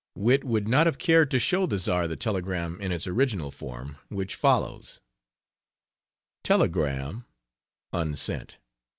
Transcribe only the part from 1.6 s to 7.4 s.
the Czar the telegram in its original form, which follows. Telegram